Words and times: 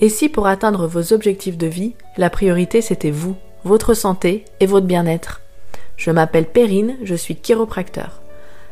Et 0.00 0.08
si 0.08 0.28
pour 0.28 0.46
atteindre 0.46 0.86
vos 0.86 1.12
objectifs 1.12 1.58
de 1.58 1.66
vie, 1.66 1.94
la 2.16 2.30
priorité 2.30 2.82
c'était 2.82 3.10
vous, 3.10 3.34
votre 3.64 3.94
santé 3.94 4.44
et 4.60 4.66
votre 4.66 4.86
bien-être? 4.86 5.40
Je 5.96 6.12
m'appelle 6.12 6.46
Perrine, 6.46 6.96
je 7.02 7.16
suis 7.16 7.34
chiropracteur. 7.34 8.20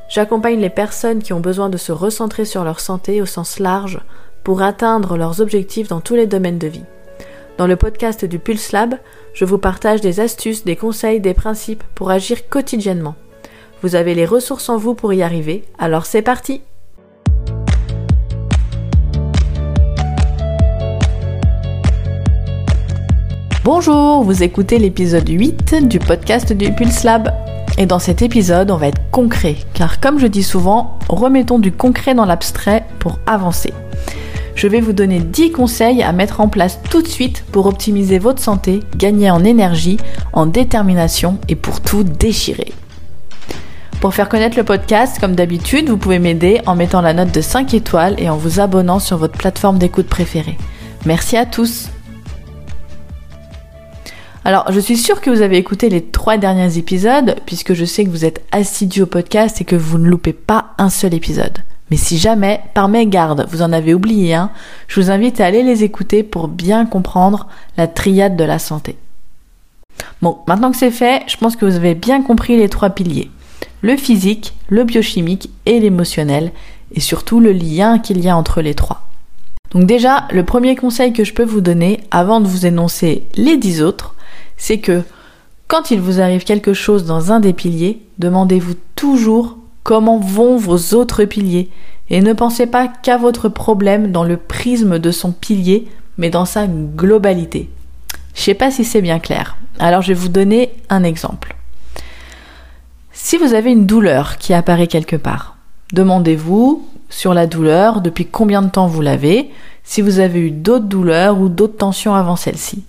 J'accompagne 0.09 0.61
les 0.61 0.71
personnes 0.71 1.21
qui 1.21 1.33
ont 1.33 1.41
besoin 1.41 1.69
de 1.69 1.79
se 1.79 1.91
recentrer 1.91 2.45
sur 2.45 2.63
leur 2.63 2.79
santé 2.79 3.21
au 3.21 3.27
sens 3.27 3.59
large 3.59 3.99
pour 4.45 4.63
atteindre 4.63 5.17
leurs 5.17 5.41
objectifs 5.41 5.89
dans 5.89 6.01
tous 6.01 6.15
les 6.15 6.29
domaines 6.29 6.59
de 6.59 6.69
vie. 6.69 6.85
Dans 7.59 7.67
le 7.67 7.75
podcast 7.75 8.25
du 8.25 8.39
Pulse 8.39 8.71
Lab, 8.71 8.95
je 9.35 9.45
vous 9.45 9.59
partage 9.59 10.01
des 10.01 10.21
astuces, 10.21 10.65
des 10.65 10.77
conseils, 10.77 11.21
des 11.21 11.35
principes 11.35 11.83
pour 11.97 12.11
agir 12.11 12.49
quotidiennement. 12.49 13.17
Vous 13.83 13.97
avez 13.97 14.15
les 14.15 14.27
ressources 14.27 14.69
en 14.69 14.77
vous 14.77 14.95
pour 14.95 15.13
y 15.13 15.23
arriver, 15.23 15.65
alors 15.77 16.07
c'est 16.07 16.23
parti 16.23 16.63
Bonjour, 23.67 24.23
vous 24.23 24.45
écoutez 24.45 24.79
l'épisode 24.79 25.29
8 25.29 25.89
du 25.89 25.99
podcast 25.99 26.53
du 26.53 26.71
Pulse 26.71 27.03
Lab. 27.03 27.33
Et 27.79 27.87
dans 27.87 27.99
cet 27.99 28.23
épisode, 28.23 28.71
on 28.71 28.77
va 28.77 28.87
être 28.87 29.11
concret, 29.11 29.57
car 29.75 29.99
comme 29.99 30.21
je 30.21 30.29
dis 30.29 30.45
souvent, 30.45 31.01
remettons 31.09 31.59
du 31.59 31.73
concret 31.73 32.15
dans 32.15 32.27
l'abstrait 32.27 32.85
pour 33.01 33.19
avancer. 33.27 33.73
Je 34.55 34.69
vais 34.69 34.81
vous 34.81 34.93
donner 34.93 35.19
10 35.19 35.51
conseils 35.51 36.05
à 36.05 36.13
mettre 36.13 36.41
en 36.41 36.47
place 36.47 36.79
tout 36.91 37.03
de 37.03 37.09
suite 37.09 37.45
pour 37.51 37.67
optimiser 37.67 38.21
votre 38.21 38.41
santé, 38.41 38.85
gagner 38.97 39.33
en 39.33 39.43
énergie, 39.43 39.97
en 40.33 40.47
détermination 40.47 41.39
et 41.49 41.57
pour 41.57 41.81
tout 41.81 42.05
déchirer. 42.05 42.73
Pour 44.01 44.15
faire 44.15 44.29
connaître 44.29 44.57
le 44.57 44.63
podcast, 44.63 45.19
comme 45.19 45.35
d'habitude, 45.35 45.89
vous 45.89 45.99
pouvez 45.99 46.21
m'aider 46.21 46.61
en 46.67 46.77
mettant 46.77 47.01
la 47.01 47.15
note 47.15 47.35
de 47.35 47.41
5 47.41 47.75
étoiles 47.75 48.15
et 48.19 48.31
en 48.31 48.37
vous 48.37 48.61
abonnant 48.61 49.01
sur 49.01 49.17
votre 49.19 49.37
plateforme 49.37 49.79
d'écoute 49.79 50.07
préférée. 50.07 50.57
Merci 51.05 51.37
à 51.37 51.47
tous. 51.47 51.89
Alors, 54.47 54.71
je 54.71 54.79
suis 54.79 54.97
sûre 54.97 55.21
que 55.21 55.29
vous 55.29 55.43
avez 55.43 55.57
écouté 55.57 55.89
les 55.89 56.03
trois 56.03 56.37
derniers 56.37 56.79
épisodes, 56.79 57.35
puisque 57.47 57.75
je 57.75 57.85
sais 57.85 58.05
que 58.05 58.11
vous 58.11 58.25
êtes 58.25 58.45
assidus 58.53 59.03
au 59.03 59.07
podcast 59.07 59.61
et 59.61 59.65
que 59.65 59.75
vous 59.75 59.99
ne 59.99 60.07
loupez 60.09 60.33
pas 60.33 60.67
un 60.79 60.89
seul 60.89 61.15
épisode. 61.15 61.59
Mais 61.91 61.97
si 61.97 62.17
jamais, 62.17 62.61
par 62.73 62.87
mégarde, 62.89 63.45
vous 63.51 63.63
en 63.63 63.73
avez 63.73 63.93
oublié 63.93 64.35
un, 64.35 64.53
je 64.87 65.01
vous 65.01 65.11
invite 65.11 65.41
à 65.41 65.47
aller 65.47 65.65
les 65.65 65.83
écouter 65.83 66.23
pour 66.23 66.47
bien 66.47 66.87
comprendre 66.87 67.49
la 67.77 67.89
triade 67.89 68.37
de 68.37 68.45
la 68.45 68.61
santé. 68.61 68.97
Bon, 70.23 70.39
maintenant 70.47 70.71
que 70.71 70.79
c'est 70.79 70.93
fait, 70.93 71.25
je 71.27 71.37
pense 71.39 71.57
que 71.57 71.67
vous 71.67 71.75
avez 71.75 71.97
bien 71.97 72.23
compris 72.23 72.57
les 72.57 72.69
trois 72.69 72.91
piliers. 72.91 73.33
Le 73.81 73.97
physique, 73.97 74.55
le 74.69 74.85
biochimique 74.85 75.51
et 75.67 75.81
l'émotionnel, 75.81 76.53
et 76.95 77.01
surtout 77.01 77.41
le 77.41 77.51
lien 77.51 77.99
qu'il 77.99 78.21
y 78.21 78.29
a 78.29 78.37
entre 78.37 78.63
les 78.63 78.75
trois. 78.75 79.09
Donc 79.73 79.87
déjà, 79.87 80.29
le 80.31 80.45
premier 80.45 80.77
conseil 80.77 81.13
que 81.13 81.25
je 81.25 81.35
peux 81.35 81.43
vous 81.43 81.61
donner, 81.61 81.99
avant 82.13 82.41
de 82.41 82.47
vous 82.47 82.65
énoncer 82.65 83.27
les 83.35 83.57
dix 83.57 83.83
autres, 83.83 84.13
c'est 84.57 84.79
que 84.79 85.03
quand 85.69 85.91
il 85.91 86.01
vous 86.01 86.21
arrive 86.21 86.45
quelque 86.45 86.75
chose 86.75 87.05
dans 87.05 87.33
un 87.33 87.41
des 87.41 87.53
piliers, 87.53 88.03
demandez-vous 88.19 88.75
toujours 88.95 89.59
comment 89.83 90.19
vont 90.19 90.57
vos 90.57 90.95
autres 90.95 91.25
piliers 91.25 91.71
et 92.09 92.21
ne 92.21 92.33
pensez 92.33 92.67
pas 92.67 92.89
qu'à 92.89 93.17
votre 93.17 93.49
problème 93.49 94.13
dans 94.13 94.25
le 94.25 94.37
prisme 94.37 94.99
de 94.99 95.11
son 95.11 95.33
pilier, 95.33 95.89
mais 96.19 96.31
dans 96.31 96.45
sa 96.45 96.67
globalité. 96.67 97.69
Je 98.35 98.43
sais 98.43 98.55
pas 98.55 98.71
si 98.71 98.85
c'est 98.85 99.03
bien 99.03 99.19
clair. 99.19 99.57
Alors 99.79 100.03
je 100.03 100.09
vais 100.09 100.15
vous 100.15 100.29
donner 100.29 100.71
un 100.89 101.03
exemple. 101.03 101.57
Si 103.13 103.37
vous 103.37 103.55
avez 103.55 103.73
une 103.73 103.87
douleur 103.87 104.37
qui 104.37 104.55
apparaît 104.55 104.87
quelque 104.87 105.17
part, 105.17 105.57
demandez-vous 105.93 106.87
sur 107.09 107.35
la 107.35 107.47
douleur 107.47 108.01
depuis 108.01 108.27
combien 108.27 108.63
de 108.63 108.69
temps 108.69 108.87
vous 108.87 109.01
l'avez, 109.01 109.51
si 109.85 110.01
vous 110.01 110.21
avez 110.21 110.41
eu 110.41 110.51
d'autres 110.51 110.85
douleurs 110.85 111.41
ou 111.41 111.49
d'autres 111.49 111.77
tensions 111.77 112.15
avant 112.15 112.37
celle-ci. 112.37 112.85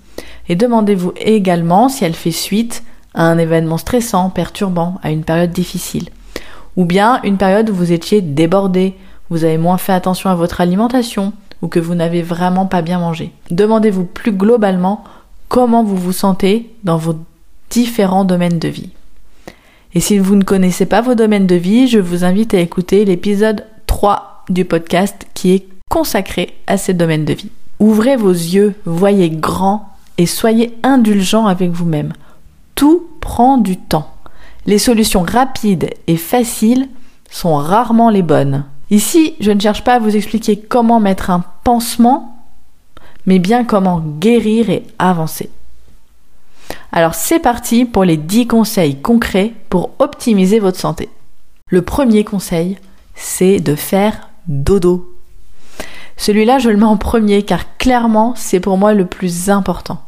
Et 0.49 0.55
demandez-vous 0.55 1.13
également 1.17 1.89
si 1.89 2.05
elle 2.05 2.15
fait 2.15 2.31
suite 2.31 2.83
à 3.13 3.23
un 3.23 3.37
événement 3.37 3.77
stressant, 3.77 4.29
perturbant, 4.29 4.95
à 5.03 5.11
une 5.11 5.23
période 5.23 5.51
difficile. 5.51 6.09
Ou 6.75 6.85
bien 6.85 7.19
une 7.23 7.37
période 7.37 7.69
où 7.69 7.75
vous 7.75 7.91
étiez 7.91 8.21
débordé, 8.21 8.95
vous 9.29 9.43
avez 9.43 9.57
moins 9.57 9.77
fait 9.77 9.93
attention 9.93 10.29
à 10.29 10.35
votre 10.35 10.61
alimentation, 10.61 11.33
ou 11.61 11.67
que 11.67 11.79
vous 11.79 11.95
n'avez 11.95 12.21
vraiment 12.21 12.65
pas 12.65 12.81
bien 12.81 12.99
mangé. 12.99 13.31
Demandez-vous 13.49 14.05
plus 14.05 14.31
globalement 14.31 15.03
comment 15.47 15.83
vous 15.83 15.97
vous 15.97 16.13
sentez 16.13 16.71
dans 16.83 16.97
vos 16.97 17.15
différents 17.69 18.25
domaines 18.25 18.59
de 18.59 18.67
vie. 18.67 18.91
Et 19.93 19.99
si 19.99 20.19
vous 20.19 20.35
ne 20.35 20.43
connaissez 20.43 20.85
pas 20.85 21.01
vos 21.01 21.15
domaines 21.15 21.47
de 21.47 21.55
vie, 21.55 21.87
je 21.87 21.99
vous 21.99 22.23
invite 22.23 22.53
à 22.53 22.59
écouter 22.59 23.05
l'épisode 23.05 23.65
3 23.87 24.45
du 24.49 24.65
podcast 24.65 25.25
qui 25.33 25.53
est 25.53 25.67
consacré 25.89 26.53
à 26.67 26.77
ces 26.77 26.93
domaines 26.93 27.25
de 27.25 27.33
vie. 27.33 27.49
Ouvrez 27.79 28.15
vos 28.15 28.31
yeux, 28.31 28.75
voyez 28.85 29.29
grand 29.29 29.96
et 30.17 30.25
soyez 30.25 30.77
indulgent 30.83 31.45
avec 31.45 31.71
vous-même. 31.71 32.13
Tout 32.75 33.07
prend 33.21 33.57
du 33.57 33.77
temps. 33.77 34.13
Les 34.65 34.79
solutions 34.79 35.23
rapides 35.23 35.89
et 36.07 36.17
faciles 36.17 36.89
sont 37.29 37.55
rarement 37.55 38.09
les 38.09 38.21
bonnes. 38.21 38.65
Ici, 38.89 39.35
je 39.39 39.51
ne 39.51 39.59
cherche 39.59 39.83
pas 39.83 39.95
à 39.95 39.99
vous 39.99 40.15
expliquer 40.15 40.57
comment 40.57 40.99
mettre 40.99 41.29
un 41.29 41.43
pansement, 41.63 42.37
mais 43.25 43.39
bien 43.39 43.63
comment 43.63 44.01
guérir 44.19 44.69
et 44.69 44.83
avancer. 44.97 45.49
Alors 46.91 47.15
c'est 47.15 47.39
parti 47.39 47.85
pour 47.85 48.05
les 48.05 48.17
10 48.17 48.47
conseils 48.47 49.01
concrets 49.01 49.53
pour 49.69 49.91
optimiser 49.99 50.59
votre 50.59 50.79
santé. 50.79 51.09
Le 51.69 51.81
premier 51.81 52.23
conseil, 52.23 52.77
c'est 53.13 53.59
de 53.59 53.75
faire 53.75 54.29
dodo. 54.47 55.13
Celui-là, 56.15 56.59
je 56.59 56.69
le 56.69 56.77
mets 56.77 56.83
en 56.83 56.97
premier 56.97 57.43
car 57.43 57.77
clairement, 57.77 58.33
c'est 58.35 58.59
pour 58.59 58.77
moi 58.77 58.93
le 58.93 59.05
plus 59.05 59.49
important. 59.49 60.01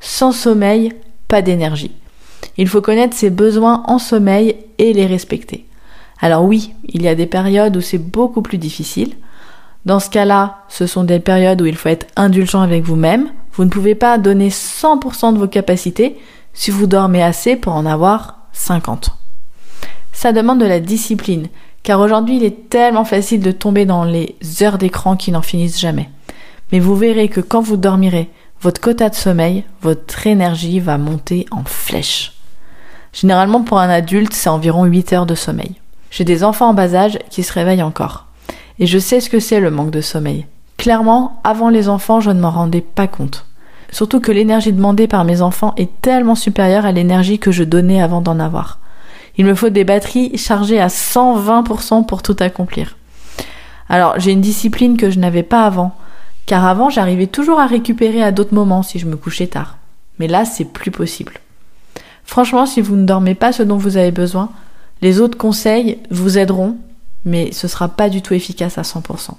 Sans 0.00 0.32
sommeil, 0.32 0.92
pas 1.28 1.42
d'énergie. 1.42 1.92
Il 2.56 2.68
faut 2.68 2.80
connaître 2.80 3.16
ses 3.16 3.30
besoins 3.30 3.82
en 3.86 3.98
sommeil 3.98 4.56
et 4.78 4.92
les 4.92 5.06
respecter. 5.06 5.66
Alors 6.20 6.44
oui, 6.44 6.74
il 6.88 7.02
y 7.02 7.08
a 7.08 7.14
des 7.14 7.26
périodes 7.26 7.76
où 7.76 7.80
c'est 7.80 7.98
beaucoup 7.98 8.42
plus 8.42 8.58
difficile. 8.58 9.14
Dans 9.84 10.00
ce 10.00 10.08
cas-là, 10.08 10.64
ce 10.68 10.86
sont 10.86 11.04
des 11.04 11.20
périodes 11.20 11.60
où 11.60 11.66
il 11.66 11.76
faut 11.76 11.88
être 11.88 12.06
indulgent 12.16 12.62
avec 12.62 12.84
vous-même. 12.84 13.28
Vous 13.52 13.64
ne 13.64 13.70
pouvez 13.70 13.94
pas 13.94 14.18
donner 14.18 14.48
100% 14.48 15.34
de 15.34 15.38
vos 15.38 15.48
capacités 15.48 16.16
si 16.54 16.70
vous 16.70 16.86
dormez 16.86 17.22
assez 17.22 17.56
pour 17.56 17.74
en 17.74 17.84
avoir 17.84 18.48
50. 18.52 19.10
Ça 20.12 20.32
demande 20.32 20.60
de 20.60 20.64
la 20.64 20.80
discipline, 20.80 21.48
car 21.82 22.00
aujourd'hui 22.00 22.36
il 22.36 22.44
est 22.44 22.70
tellement 22.70 23.04
facile 23.04 23.40
de 23.40 23.50
tomber 23.50 23.84
dans 23.84 24.04
les 24.04 24.36
heures 24.62 24.78
d'écran 24.78 25.16
qui 25.16 25.32
n'en 25.32 25.42
finissent 25.42 25.80
jamais. 25.80 26.08
Mais 26.72 26.78
vous 26.78 26.96
verrez 26.96 27.28
que 27.28 27.40
quand 27.40 27.60
vous 27.60 27.76
dormirez, 27.76 28.30
votre 28.64 28.80
quota 28.80 29.10
de 29.10 29.14
sommeil, 29.14 29.64
votre 29.82 30.26
énergie 30.26 30.80
va 30.80 30.96
monter 30.96 31.44
en 31.50 31.64
flèche. 31.64 32.32
Généralement 33.12 33.60
pour 33.60 33.78
un 33.78 33.90
adulte, 33.90 34.32
c'est 34.32 34.48
environ 34.48 34.86
8 34.86 35.12
heures 35.12 35.26
de 35.26 35.34
sommeil. 35.34 35.74
J'ai 36.10 36.24
des 36.24 36.42
enfants 36.42 36.70
en 36.70 36.74
bas 36.74 36.94
âge 36.94 37.18
qui 37.28 37.42
se 37.42 37.52
réveillent 37.52 37.82
encore. 37.82 38.24
Et 38.78 38.86
je 38.86 38.98
sais 38.98 39.20
ce 39.20 39.28
que 39.28 39.38
c'est 39.38 39.60
le 39.60 39.70
manque 39.70 39.90
de 39.90 40.00
sommeil. 40.00 40.46
Clairement, 40.78 41.42
avant 41.44 41.68
les 41.68 41.90
enfants, 41.90 42.20
je 42.20 42.30
ne 42.30 42.40
m'en 42.40 42.50
rendais 42.50 42.80
pas 42.80 43.06
compte. 43.06 43.44
Surtout 43.92 44.20
que 44.20 44.32
l'énergie 44.32 44.72
demandée 44.72 45.08
par 45.08 45.24
mes 45.24 45.42
enfants 45.42 45.74
est 45.76 46.00
tellement 46.00 46.34
supérieure 46.34 46.86
à 46.86 46.92
l'énergie 46.92 47.38
que 47.38 47.52
je 47.52 47.64
donnais 47.64 48.00
avant 48.00 48.22
d'en 48.22 48.40
avoir. 48.40 48.78
Il 49.36 49.44
me 49.44 49.54
faut 49.54 49.68
des 49.68 49.84
batteries 49.84 50.38
chargées 50.38 50.80
à 50.80 50.86
120% 50.86 52.06
pour 52.06 52.22
tout 52.22 52.36
accomplir. 52.40 52.96
Alors, 53.90 54.18
j'ai 54.18 54.32
une 54.32 54.40
discipline 54.40 54.96
que 54.96 55.10
je 55.10 55.18
n'avais 55.18 55.42
pas 55.42 55.66
avant, 55.66 55.94
car 56.46 56.64
avant 56.66 56.90
j'arrivais 56.90 57.26
toujours 57.26 57.60
à 57.60 57.66
récupérer 57.66 58.22
à 58.22 58.32
d'autres 58.32 58.54
moments 58.54 58.82
si 58.82 58.98
je 58.98 59.06
me 59.06 59.16
couchais 59.16 59.46
tard. 59.46 59.78
Mais 60.18 60.28
là, 60.28 60.44
c'est 60.44 60.64
plus 60.64 60.90
possible. 60.90 61.34
Franchement, 62.24 62.66
si 62.66 62.80
vous 62.80 62.96
ne 62.96 63.04
dormez 63.04 63.34
pas 63.34 63.52
ce 63.52 63.62
dont 63.62 63.76
vous 63.76 63.96
avez 63.96 64.10
besoin, 64.10 64.50
les 65.02 65.20
autres 65.20 65.36
conseils 65.36 65.98
vous 66.10 66.38
aideront, 66.38 66.76
mais 67.24 67.52
ce 67.52 67.68
sera 67.68 67.88
pas 67.88 68.08
du 68.08 68.22
tout 68.22 68.34
efficace 68.34 68.78
à 68.78 68.82
100%. 68.82 69.30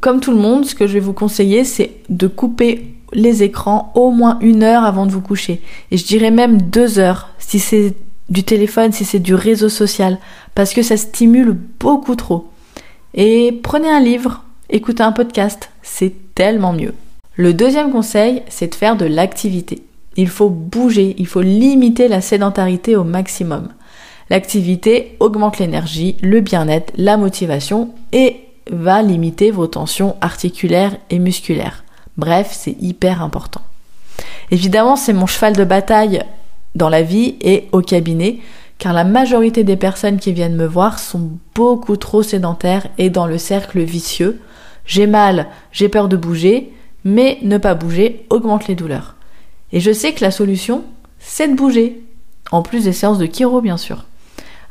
Comme 0.00 0.20
tout 0.20 0.30
le 0.30 0.38
monde, 0.38 0.64
ce 0.64 0.74
que 0.74 0.86
je 0.86 0.94
vais 0.94 1.00
vous 1.00 1.12
conseiller, 1.12 1.64
c'est 1.64 1.96
de 2.08 2.26
couper 2.26 2.94
les 3.12 3.42
écrans 3.42 3.92
au 3.94 4.10
moins 4.10 4.38
une 4.40 4.62
heure 4.62 4.84
avant 4.84 5.06
de 5.06 5.12
vous 5.12 5.20
coucher. 5.20 5.60
Et 5.90 5.98
je 5.98 6.06
dirais 6.06 6.30
même 6.30 6.62
deux 6.62 6.98
heures, 6.98 7.28
si 7.38 7.58
c'est 7.58 7.94
du 8.30 8.42
téléphone, 8.42 8.92
si 8.92 9.04
c'est 9.04 9.18
du 9.18 9.34
réseau 9.34 9.68
social, 9.68 10.18
parce 10.54 10.72
que 10.72 10.82
ça 10.82 10.96
stimule 10.96 11.52
beaucoup 11.78 12.16
trop. 12.16 12.48
Et 13.14 13.60
prenez 13.62 13.90
un 13.90 14.00
livre, 14.00 14.42
écoutez 14.72 15.02
un 15.02 15.12
podcast, 15.12 15.70
c'est 15.82 16.34
tellement 16.34 16.72
mieux. 16.72 16.94
Le 17.36 17.52
deuxième 17.52 17.92
conseil, 17.92 18.42
c'est 18.48 18.68
de 18.68 18.74
faire 18.74 18.96
de 18.96 19.04
l'activité. 19.04 19.82
Il 20.16 20.28
faut 20.28 20.48
bouger, 20.48 21.14
il 21.18 21.26
faut 21.26 21.42
limiter 21.42 22.08
la 22.08 22.22
sédentarité 22.22 22.96
au 22.96 23.04
maximum. 23.04 23.68
L'activité 24.30 25.16
augmente 25.20 25.58
l'énergie, 25.58 26.16
le 26.22 26.40
bien-être, 26.40 26.90
la 26.96 27.18
motivation 27.18 27.90
et 28.12 28.40
va 28.70 29.02
limiter 29.02 29.50
vos 29.50 29.66
tensions 29.66 30.16
articulaires 30.22 30.96
et 31.10 31.18
musculaires. 31.18 31.84
Bref, 32.16 32.48
c'est 32.52 32.76
hyper 32.80 33.22
important. 33.22 33.60
Évidemment, 34.50 34.96
c'est 34.96 35.12
mon 35.12 35.26
cheval 35.26 35.54
de 35.54 35.64
bataille 35.64 36.22
dans 36.74 36.88
la 36.88 37.02
vie 37.02 37.36
et 37.42 37.68
au 37.72 37.82
cabinet, 37.82 38.38
car 38.78 38.94
la 38.94 39.04
majorité 39.04 39.64
des 39.64 39.76
personnes 39.76 40.18
qui 40.18 40.32
viennent 40.32 40.56
me 40.56 40.66
voir 40.66 40.98
sont 40.98 41.32
beaucoup 41.54 41.98
trop 41.98 42.22
sédentaires 42.22 42.86
et 42.96 43.10
dans 43.10 43.26
le 43.26 43.36
cercle 43.36 43.80
vicieux 43.80 44.40
j'ai 44.84 45.06
mal, 45.06 45.48
j'ai 45.70 45.88
peur 45.88 46.08
de 46.08 46.16
bouger, 46.16 46.72
Mais 47.04 47.38
ne 47.42 47.58
pas 47.58 47.74
bouger 47.74 48.26
augmente 48.30 48.68
les 48.68 48.76
douleurs. 48.76 49.16
Et 49.72 49.80
je 49.80 49.92
sais 49.92 50.12
que 50.12 50.24
la 50.24 50.30
solution, 50.30 50.84
c'est 51.18 51.48
de 51.48 51.56
bouger. 51.56 52.00
En 52.52 52.62
plus 52.62 52.84
des 52.84 52.92
séances 52.92 53.18
de 53.18 53.26
chiro, 53.26 53.60
bien 53.60 53.76
sûr. 53.76 54.04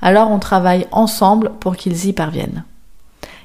Alors 0.02 0.32
on 0.32 0.40
travaille 0.40 0.88
ensemble 0.92 1.52
pour 1.60 1.76
qu'ils 1.76 2.06
y 2.06 2.14
parviennent. 2.14 2.64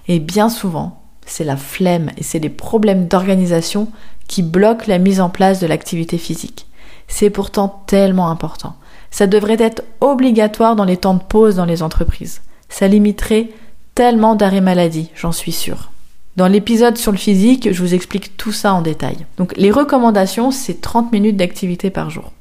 Et 0.08 0.20
bien 0.20 0.48
souvent, 0.48 1.02
c'est 1.26 1.44
la 1.44 1.56
flemme 1.56 2.10
et 2.16 2.22
c'est 2.22 2.38
les 2.38 2.48
problèmes 2.48 3.08
d'organisation 3.08 3.88
qui 4.28 4.42
bloquent 4.42 4.86
la 4.86 4.98
mise 4.98 5.20
en 5.20 5.28
place 5.28 5.60
de 5.60 5.66
l'activité 5.66 6.18
physique. 6.18 6.66
C'est 7.08 7.30
pourtant 7.30 7.82
tellement 7.86 8.30
important. 8.30 8.76
Ça 9.10 9.26
devrait 9.26 9.56
être 9.58 9.82
obligatoire 10.00 10.76
dans 10.76 10.84
les 10.84 10.96
temps 10.96 11.14
de 11.14 11.22
pause 11.22 11.56
dans 11.56 11.64
les 11.64 11.82
entreprises. 11.82 12.42
Ça 12.68 12.88
limiterait 12.88 13.50
tellement 13.94 14.34
d'arrêts 14.34 14.60
maladie, 14.60 15.10
j'en 15.14 15.32
suis 15.32 15.52
sûre. 15.52 15.90
Dans 16.36 16.48
l'épisode 16.48 16.98
sur 16.98 17.12
le 17.12 17.18
physique, 17.18 17.72
je 17.72 17.82
vous 17.82 17.94
explique 17.94 18.36
tout 18.36 18.52
ça 18.52 18.74
en 18.74 18.82
détail. 18.82 19.24
Donc 19.38 19.56
les 19.56 19.70
recommandations, 19.70 20.50
c'est 20.50 20.82
30 20.82 21.10
minutes 21.10 21.38
d'activité 21.38 21.88
par 21.88 22.10
jour. 22.10 22.32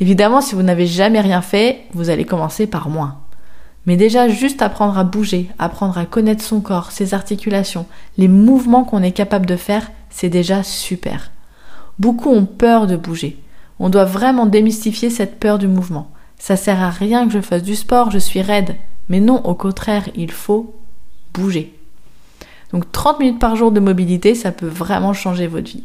Évidemment, 0.00 0.40
si 0.40 0.54
vous 0.54 0.62
n'avez 0.62 0.86
jamais 0.86 1.20
rien 1.20 1.42
fait, 1.42 1.82
vous 1.92 2.08
allez 2.08 2.24
commencer 2.24 2.66
par 2.66 2.88
moins. 2.88 3.18
Mais 3.84 3.96
déjà, 3.96 4.28
juste 4.28 4.62
apprendre 4.62 4.96
à 4.98 5.04
bouger, 5.04 5.48
apprendre 5.58 5.98
à 5.98 6.06
connaître 6.06 6.42
son 6.42 6.60
corps, 6.60 6.92
ses 6.92 7.12
articulations, 7.12 7.86
les 8.16 8.28
mouvements 8.28 8.84
qu'on 8.84 9.02
est 9.02 9.12
capable 9.12 9.46
de 9.46 9.56
faire, 9.56 9.90
c'est 10.08 10.30
déjà 10.30 10.62
super. 10.62 11.30
Beaucoup 11.98 12.30
ont 12.30 12.46
peur 12.46 12.86
de 12.86 12.96
bouger. 12.96 13.38
On 13.78 13.90
doit 13.90 14.06
vraiment 14.06 14.46
démystifier 14.46 15.10
cette 15.10 15.38
peur 15.38 15.58
du 15.58 15.68
mouvement. 15.68 16.10
Ça 16.38 16.56
sert 16.56 16.82
à 16.82 16.90
rien 16.90 17.26
que 17.26 17.32
je 17.32 17.40
fasse 17.40 17.62
du 17.62 17.76
sport, 17.76 18.10
je 18.10 18.18
suis 18.18 18.40
raide. 18.40 18.76
Mais 19.10 19.20
non, 19.20 19.44
au 19.44 19.54
contraire, 19.54 20.08
il 20.16 20.32
faut 20.32 20.74
bouger. 21.32 21.75
Donc 22.72 22.90
30 22.90 23.20
minutes 23.20 23.38
par 23.38 23.56
jour 23.56 23.70
de 23.70 23.80
mobilité, 23.80 24.34
ça 24.34 24.52
peut 24.52 24.66
vraiment 24.66 25.12
changer 25.12 25.46
votre 25.46 25.70
vie. 25.70 25.84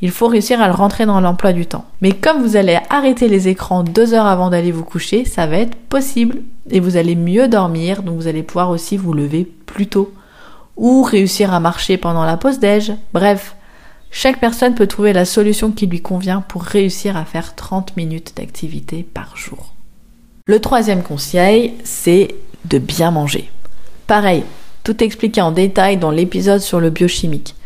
Il 0.00 0.10
faut 0.10 0.26
réussir 0.26 0.60
à 0.60 0.66
le 0.66 0.74
rentrer 0.74 1.06
dans 1.06 1.20
l'emploi 1.20 1.52
du 1.52 1.66
temps. 1.66 1.86
Mais 2.00 2.12
comme 2.12 2.42
vous 2.42 2.56
allez 2.56 2.78
arrêter 2.90 3.28
les 3.28 3.48
écrans 3.48 3.84
deux 3.84 4.12
heures 4.12 4.26
avant 4.26 4.50
d'aller 4.50 4.72
vous 4.72 4.84
coucher, 4.84 5.24
ça 5.24 5.46
va 5.46 5.58
être 5.58 5.76
possible. 5.76 6.42
Et 6.70 6.80
vous 6.80 6.96
allez 6.96 7.14
mieux 7.14 7.48
dormir, 7.48 8.02
donc 8.02 8.16
vous 8.16 8.26
allez 8.26 8.42
pouvoir 8.42 8.70
aussi 8.70 8.96
vous 8.96 9.12
lever 9.12 9.44
plus 9.44 9.86
tôt. 9.86 10.12
Ou 10.76 11.02
réussir 11.02 11.54
à 11.54 11.60
marcher 11.60 11.96
pendant 11.96 12.24
la 12.24 12.36
pause 12.36 12.58
déj. 12.58 12.92
Bref, 13.12 13.54
chaque 14.10 14.40
personne 14.40 14.74
peut 14.74 14.88
trouver 14.88 15.12
la 15.12 15.24
solution 15.24 15.70
qui 15.70 15.86
lui 15.86 16.00
convient 16.00 16.40
pour 16.40 16.62
réussir 16.62 17.16
à 17.16 17.24
faire 17.24 17.54
30 17.54 17.96
minutes 17.96 18.34
d'activité 18.36 19.04
par 19.04 19.36
jour. 19.36 19.72
Le 20.46 20.60
troisième 20.60 21.02
conseil, 21.02 21.74
c'est 21.84 22.34
de 22.66 22.78
bien 22.78 23.10
manger. 23.10 23.50
Pareil, 24.06 24.44
tout 24.84 25.02
expliqué 25.02 25.40
en 25.40 25.50
détail 25.50 25.96
dans 25.96 26.10
l'épisode 26.10 26.60
sur 26.60 26.78
le 26.78 26.90
biochimique. 26.90 27.56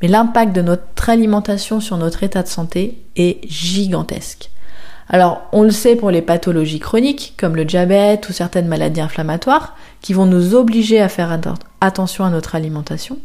Mais 0.00 0.08
l'impact 0.08 0.54
de 0.54 0.62
notre 0.62 1.08
alimentation 1.08 1.80
sur 1.80 1.96
notre 1.96 2.22
état 2.22 2.42
de 2.42 2.48
santé 2.48 2.98
est 3.16 3.40
gigantesque. 3.48 4.50
Alors, 5.08 5.42
on 5.52 5.64
le 5.64 5.72
sait 5.72 5.96
pour 5.96 6.12
les 6.12 6.22
pathologies 6.22 6.78
chroniques, 6.78 7.34
comme 7.36 7.56
le 7.56 7.64
diabète 7.64 8.28
ou 8.28 8.32
certaines 8.32 8.68
maladies 8.68 9.00
inflammatoires, 9.00 9.76
qui 10.00 10.12
vont 10.12 10.26
nous 10.26 10.54
obliger 10.54 11.00
à 11.00 11.08
faire 11.08 11.36
attention 11.80 12.24
à 12.24 12.30
notre 12.30 12.54
alimentation. 12.54 13.18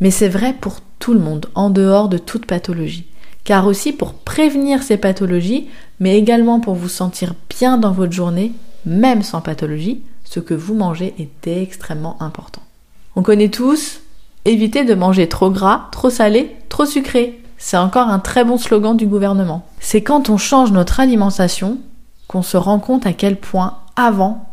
Mais 0.00 0.10
c'est 0.10 0.28
vrai 0.28 0.52
pour 0.52 0.80
tout 0.98 1.14
le 1.14 1.20
monde, 1.20 1.46
en 1.54 1.70
dehors 1.70 2.08
de 2.08 2.18
toute 2.18 2.44
pathologie. 2.44 3.06
Car 3.44 3.66
aussi 3.66 3.92
pour 3.92 4.12
prévenir 4.12 4.82
ces 4.82 4.98
pathologies, 4.98 5.68
mais 5.98 6.18
également 6.18 6.60
pour 6.60 6.74
vous 6.74 6.88
sentir 6.88 7.34
bien 7.48 7.78
dans 7.78 7.92
votre 7.92 8.12
journée, 8.12 8.52
même 8.84 9.22
sans 9.22 9.40
pathologie, 9.40 10.02
ce 10.32 10.40
que 10.40 10.54
vous 10.54 10.74
mangez 10.74 11.14
est 11.18 11.46
extrêmement 11.46 12.16
important. 12.20 12.62
On 13.16 13.22
connaît 13.22 13.50
tous 13.50 14.00
éviter 14.44 14.84
de 14.84 14.94
manger 14.94 15.28
trop 15.28 15.50
gras, 15.50 15.88
trop 15.92 16.10
salé, 16.10 16.56
trop 16.68 16.86
sucré. 16.86 17.40
C'est 17.58 17.76
encore 17.76 18.08
un 18.08 18.18
très 18.18 18.44
bon 18.44 18.58
slogan 18.58 18.96
du 18.96 19.06
gouvernement. 19.06 19.66
C'est 19.78 20.02
quand 20.02 20.30
on 20.30 20.36
change 20.36 20.72
notre 20.72 21.00
alimentation 21.00 21.78
qu'on 22.26 22.42
se 22.42 22.56
rend 22.56 22.78
compte 22.78 23.06
à 23.06 23.12
quel 23.12 23.36
point 23.36 23.78
avant 23.94 24.48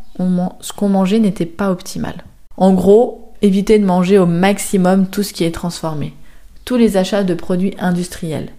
ce 0.59 0.73
qu'on 0.73 0.89
mangeait 0.89 1.19
n'était 1.19 1.45
pas 1.45 1.71
optimal. 1.71 2.25
En 2.57 2.73
gros, 2.73 3.29
Évitez 3.41 3.79
de 3.79 3.85
manger 3.85 4.17
au 4.17 4.25
maximum 4.25 5.07
tout 5.07 5.23
ce 5.23 5.31
qui 5.31 5.45
est 5.45 5.51
transformé. 5.51 6.13
Tous 6.65 6.75
les 6.75 6.97
achats 6.97 7.23
de 7.23 7.33
produits 7.33 7.73
industriels. 7.79 8.49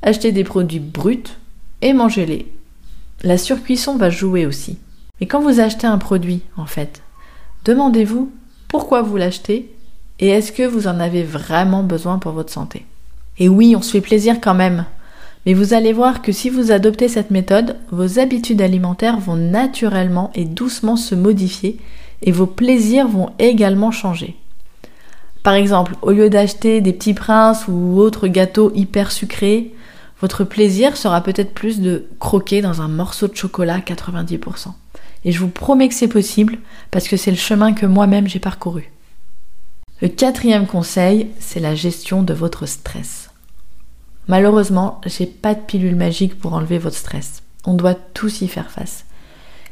Achetez 0.00 0.32
des 0.32 0.44
produits 0.44 0.80
bruts 0.80 1.36
et 1.82 1.92
mangez-les. 1.92 2.50
La 3.22 3.36
surcuisson 3.36 3.96
va 3.96 4.08
jouer 4.08 4.46
aussi. 4.46 4.78
Et 5.22 5.26
quand 5.26 5.40
vous 5.40 5.60
achetez 5.60 5.86
un 5.86 5.98
produit, 5.98 6.40
en 6.56 6.66
fait, 6.66 7.00
demandez-vous 7.64 8.32
pourquoi 8.66 9.02
vous 9.02 9.16
l'achetez 9.16 9.72
et 10.18 10.26
est-ce 10.26 10.50
que 10.50 10.64
vous 10.64 10.88
en 10.88 10.98
avez 10.98 11.22
vraiment 11.22 11.84
besoin 11.84 12.18
pour 12.18 12.32
votre 12.32 12.52
santé. 12.52 12.84
Et 13.38 13.48
oui, 13.48 13.76
on 13.76 13.82
se 13.82 13.92
fait 13.92 14.00
plaisir 14.00 14.40
quand 14.40 14.54
même. 14.54 14.84
Mais 15.46 15.54
vous 15.54 15.74
allez 15.74 15.92
voir 15.92 16.22
que 16.22 16.32
si 16.32 16.50
vous 16.50 16.72
adoptez 16.72 17.06
cette 17.06 17.30
méthode, 17.30 17.76
vos 17.92 18.18
habitudes 18.18 18.60
alimentaires 18.60 19.20
vont 19.20 19.36
naturellement 19.36 20.32
et 20.34 20.44
doucement 20.44 20.96
se 20.96 21.14
modifier 21.14 21.78
et 22.22 22.32
vos 22.32 22.46
plaisirs 22.46 23.06
vont 23.06 23.30
également 23.38 23.92
changer. 23.92 24.34
Par 25.44 25.54
exemple, 25.54 25.94
au 26.02 26.10
lieu 26.10 26.30
d'acheter 26.30 26.80
des 26.80 26.92
petits 26.92 27.14
princes 27.14 27.68
ou 27.68 28.00
autres 28.00 28.26
gâteaux 28.26 28.72
hyper 28.74 29.12
sucrés, 29.12 29.72
votre 30.20 30.42
plaisir 30.42 30.96
sera 30.96 31.20
peut-être 31.20 31.54
plus 31.54 31.80
de 31.80 32.08
croquer 32.18 32.60
dans 32.60 32.82
un 32.82 32.88
morceau 32.88 33.28
de 33.28 33.36
chocolat 33.36 33.78
90%. 33.78 34.72
Et 35.24 35.32
je 35.32 35.38
vous 35.38 35.48
promets 35.48 35.88
que 35.88 35.94
c'est 35.94 36.08
possible 36.08 36.58
parce 36.90 37.08
que 37.08 37.16
c'est 37.16 37.30
le 37.30 37.36
chemin 37.36 37.72
que 37.72 37.86
moi-même 37.86 38.28
j'ai 38.28 38.38
parcouru. 38.38 38.90
Le 40.00 40.08
quatrième 40.08 40.66
conseil, 40.66 41.28
c'est 41.38 41.60
la 41.60 41.76
gestion 41.76 42.22
de 42.22 42.34
votre 42.34 42.66
stress. 42.66 43.30
Malheureusement, 44.26 45.00
j'ai 45.06 45.26
pas 45.26 45.54
de 45.54 45.60
pilule 45.60 45.96
magique 45.96 46.38
pour 46.38 46.54
enlever 46.54 46.78
votre 46.78 46.96
stress. 46.96 47.42
On 47.66 47.74
doit 47.74 47.94
tous 47.94 48.40
y 48.40 48.48
faire 48.48 48.70
face. 48.70 49.04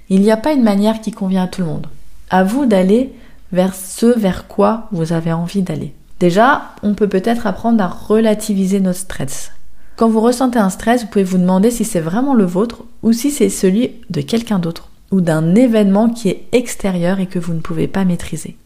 Il 0.08 0.20
n'y 0.20 0.30
a 0.30 0.36
pas 0.36 0.52
une 0.52 0.62
manière 0.62 1.00
qui 1.00 1.10
convient 1.10 1.44
à 1.44 1.48
tout 1.48 1.62
le 1.62 1.66
monde. 1.66 1.88
À 2.30 2.44
vous 2.44 2.66
d'aller 2.66 3.12
vers 3.52 3.74
ce 3.74 4.06
vers 4.18 4.46
quoi 4.46 4.88
vous 4.92 5.12
avez 5.12 5.32
envie 5.32 5.62
d'aller. 5.62 5.94
Déjà, 6.20 6.74
on 6.82 6.94
peut 6.94 7.08
peut-être 7.08 7.46
apprendre 7.46 7.82
à 7.82 7.88
relativiser 7.88 8.78
notre 8.78 8.98
stress. 8.98 9.52
Quand 9.96 10.08
vous 10.08 10.20
ressentez 10.20 10.58
un 10.58 10.70
stress, 10.70 11.02
vous 11.02 11.08
pouvez 11.08 11.24
vous 11.24 11.38
demander 11.38 11.70
si 11.70 11.84
c'est 11.84 12.00
vraiment 12.00 12.34
le 12.34 12.44
vôtre 12.44 12.84
ou 13.02 13.12
si 13.12 13.30
c'est 13.30 13.48
celui 13.48 13.92
de 14.10 14.20
quelqu'un 14.20 14.58
d'autre 14.58 14.89
ou 15.10 15.20
d'un 15.20 15.54
événement 15.54 16.08
qui 16.08 16.28
est 16.28 16.46
extérieur 16.52 17.20
et 17.20 17.26
que 17.26 17.38
vous 17.38 17.54
ne 17.54 17.60
pouvez 17.60 17.88
pas 17.88 18.04
maîtriser. 18.04 18.56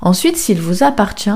Ensuite, 0.00 0.36
s'il 0.36 0.60
vous 0.60 0.82
appartient, 0.82 1.30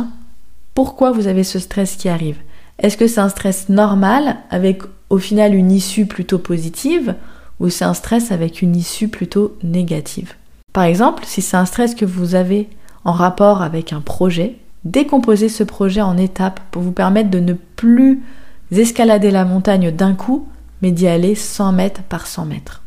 pourquoi 0.74 1.10
vous 1.10 1.26
avez 1.26 1.44
ce 1.44 1.58
stress 1.58 1.96
qui 1.96 2.08
arrive? 2.08 2.36
Est-ce 2.78 2.96
que 2.96 3.06
c'est 3.06 3.20
un 3.20 3.28
stress 3.28 3.68
normal 3.68 4.36
avec 4.50 4.82
au 5.10 5.18
final 5.18 5.54
une 5.54 5.72
issue 5.72 6.06
plutôt 6.06 6.38
positive 6.38 7.14
ou 7.60 7.70
c'est 7.70 7.84
un 7.84 7.94
stress 7.94 8.30
avec 8.30 8.62
une 8.62 8.76
issue 8.76 9.08
plutôt 9.08 9.56
négative? 9.62 10.34
Par 10.72 10.84
exemple, 10.84 11.24
si 11.26 11.42
c'est 11.42 11.56
un 11.56 11.64
stress 11.64 11.94
que 11.94 12.04
vous 12.04 12.34
avez 12.34 12.68
en 13.04 13.12
rapport 13.12 13.62
avec 13.62 13.92
un 13.92 14.00
projet, 14.00 14.56
décomposez 14.84 15.48
ce 15.48 15.64
projet 15.64 16.02
en 16.02 16.16
étapes 16.16 16.60
pour 16.70 16.82
vous 16.82 16.92
permettre 16.92 17.30
de 17.30 17.40
ne 17.40 17.54
plus 17.54 18.22
escalader 18.70 19.30
la 19.30 19.44
montagne 19.44 19.90
d'un 19.90 20.14
coup, 20.14 20.46
mais 20.82 20.92
d'y 20.92 21.08
aller 21.08 21.34
100 21.34 21.72
mètres 21.72 22.02
par 22.02 22.26
100 22.26 22.44
mètres. 22.44 22.82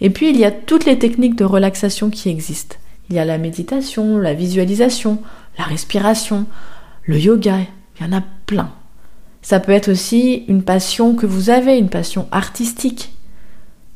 Et 0.00 0.10
puis, 0.10 0.30
il 0.30 0.36
y 0.36 0.44
a 0.44 0.50
toutes 0.50 0.84
les 0.84 0.98
techniques 0.98 1.36
de 1.36 1.44
relaxation 1.44 2.10
qui 2.10 2.28
existent. 2.28 2.76
Il 3.08 3.16
y 3.16 3.18
a 3.18 3.24
la 3.24 3.38
méditation, 3.38 4.18
la 4.18 4.34
visualisation, 4.34 5.18
la 5.58 5.64
respiration, 5.64 6.46
le 7.04 7.18
yoga, 7.18 7.58
il 7.98 8.06
y 8.06 8.08
en 8.08 8.16
a 8.16 8.22
plein. 8.46 8.70
Ça 9.42 9.60
peut 9.60 9.72
être 9.72 9.90
aussi 9.90 10.44
une 10.48 10.62
passion 10.62 11.14
que 11.14 11.26
vous 11.26 11.50
avez, 11.50 11.78
une 11.78 11.88
passion 11.88 12.26
artistique. 12.32 13.12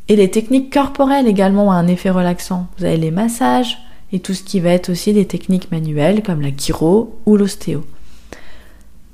Et 0.09 0.17
les 0.17 0.31
techniques 0.31 0.73
corporelles 0.73 1.27
également 1.27 1.69
ont 1.69 1.73
un 1.73 1.89
effet 1.89 2.11
relaxant. 2.11 2.69
Vous 2.79 2.85
avez 2.85 2.97
les 2.97 3.11
massages 3.11 3.79
et 4.13 4.21
tout 4.21 4.35
ce 4.35 4.43
qui 4.43 4.61
va 4.61 4.71
être 4.71 4.91
aussi 4.91 5.13
des 5.13 5.27
techniques 5.27 5.71
manuelles 5.71 6.23
comme 6.23 6.41
la 6.41 6.51
chiro 6.57 7.21
ou 7.27 7.37
l'ostéo. 7.37 7.85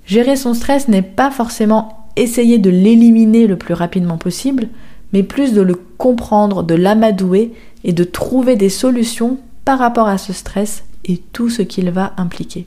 Gérer 0.06 0.36
son 0.36 0.54
stress 0.54 0.88
n'est 0.88 1.02
pas 1.02 1.30
forcément 1.30 2.06
essayer 2.16 2.58
de 2.58 2.70
l'éliminer 2.70 3.46
le 3.46 3.56
plus 3.56 3.74
rapidement 3.74 4.18
possible, 4.18 4.68
mais 5.12 5.22
plus 5.22 5.52
de 5.52 5.62
le 5.62 5.74
comprendre, 5.98 6.62
de 6.62 6.74
l'amadouer 6.74 7.52
et 7.84 7.92
de 7.92 8.04
trouver 8.04 8.56
des 8.56 8.68
solutions 8.68 9.38
par 9.64 9.78
rapport 9.78 10.08
à 10.08 10.18
ce 10.18 10.32
stress 10.32 10.84
et 11.04 11.18
tout 11.18 11.48
ce 11.48 11.62
qu'il 11.62 11.90
va 11.90 12.12
impliquer. 12.16 12.66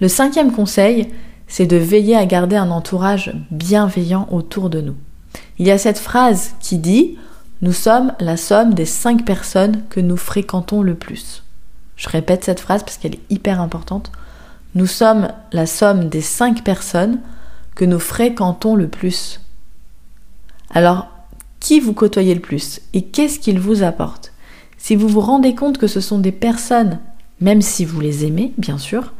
Le 0.00 0.08
cinquième 0.08 0.52
conseil, 0.52 1.08
c'est 1.46 1.66
de 1.66 1.76
veiller 1.76 2.16
à 2.16 2.26
garder 2.26 2.56
un 2.56 2.70
entourage 2.70 3.34
bienveillant 3.50 4.28
autour 4.30 4.70
de 4.70 4.80
nous. 4.80 4.96
Il 5.58 5.66
y 5.66 5.70
a 5.70 5.78
cette 5.78 5.98
phrase 5.98 6.54
qui 6.60 6.78
dit 6.78 7.18
Nous 7.60 7.72
sommes 7.72 8.12
la 8.20 8.36
somme 8.36 8.72
des 8.72 8.86
cinq 8.86 9.24
personnes 9.24 9.82
que 9.90 10.00
nous 10.00 10.16
fréquentons 10.16 10.82
le 10.82 10.94
plus. 10.94 11.42
Je 11.96 12.08
répète 12.08 12.44
cette 12.44 12.60
phrase 12.60 12.82
parce 12.82 12.96
qu'elle 12.96 13.16
est 13.16 13.30
hyper 13.30 13.60
importante. 13.60 14.10
Nous 14.74 14.86
sommes 14.86 15.28
la 15.52 15.66
somme 15.66 16.08
des 16.08 16.22
cinq 16.22 16.64
personnes 16.64 17.18
que 17.74 17.84
nous 17.84 17.98
fréquentons 17.98 18.74
le 18.74 18.88
plus. 18.88 19.40
Alors, 20.72 21.08
qui 21.60 21.78
vous 21.78 21.92
côtoyez 21.92 22.34
le 22.34 22.40
plus 22.40 22.80
et 22.94 23.02
qu'est-ce 23.02 23.38
qu'ils 23.38 23.60
vous 23.60 23.82
apportent 23.82 24.32
Si 24.78 24.96
vous 24.96 25.08
vous 25.08 25.20
rendez 25.20 25.54
compte 25.54 25.78
que 25.78 25.86
ce 25.86 26.00
sont 26.00 26.18
des 26.18 26.32
personnes, 26.32 26.98
même 27.40 27.62
si 27.62 27.84
vous 27.84 28.00
les 28.00 28.24
aimez, 28.24 28.52
bien 28.58 28.78
sûr, 28.78 29.12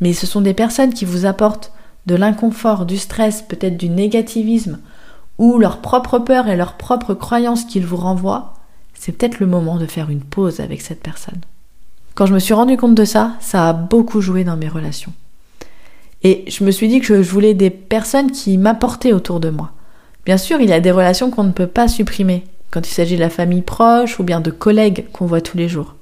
mais 0.00 0.12
ce 0.12 0.26
sont 0.26 0.40
des 0.40 0.54
personnes 0.54 0.92
qui 0.92 1.04
vous 1.04 1.24
apportent 1.24 1.72
de 2.06 2.14
l'inconfort, 2.14 2.86
du 2.86 2.98
stress, 2.98 3.42
peut-être 3.42 3.76
du 3.76 3.88
négativisme, 3.88 4.78
ou 5.38 5.58
leur 5.58 5.80
propre 5.80 6.18
peur 6.18 6.48
et 6.48 6.56
leurs 6.56 6.74
propres 6.74 7.14
croyances 7.14 7.64
qu'ils 7.64 7.86
vous 7.86 7.96
renvoient, 7.96 8.54
c'est 8.94 9.12
peut-être 9.12 9.40
le 9.40 9.46
moment 9.46 9.76
de 9.76 9.86
faire 9.86 10.10
une 10.10 10.20
pause 10.20 10.60
avec 10.60 10.80
cette 10.80 11.02
personne. 11.02 11.40
Quand 12.14 12.26
je 12.26 12.34
me 12.34 12.38
suis 12.38 12.54
rendu 12.54 12.76
compte 12.76 12.94
de 12.94 13.04
ça, 13.04 13.34
ça 13.40 13.68
a 13.68 13.72
beaucoup 13.72 14.20
joué 14.20 14.44
dans 14.44 14.56
mes 14.56 14.68
relations. 14.68 15.12
Et 16.22 16.44
je 16.48 16.64
me 16.64 16.70
suis 16.70 16.88
dit 16.88 17.00
que 17.00 17.22
je 17.22 17.30
voulais 17.30 17.54
des 17.54 17.70
personnes 17.70 18.32
qui 18.32 18.56
m'apportaient 18.56 19.12
autour 19.12 19.38
de 19.38 19.50
moi. 19.50 19.72
Bien 20.26 20.38
sûr, 20.38 20.60
il 20.60 20.68
y 20.68 20.72
a 20.72 20.80
des 20.80 20.90
relations 20.90 21.30
qu'on 21.30 21.44
ne 21.44 21.52
peut 21.52 21.68
pas 21.68 21.86
supprimer, 21.86 22.44
quand 22.72 22.86
il 22.86 22.92
s'agit 22.92 23.14
de 23.14 23.20
la 23.20 23.30
famille 23.30 23.62
proche 23.62 24.18
ou 24.18 24.24
bien 24.24 24.40
de 24.40 24.50
collègues 24.50 25.06
qu'on 25.12 25.24
voit 25.24 25.40
tous 25.40 25.56
les 25.56 25.68
jours. 25.68 25.94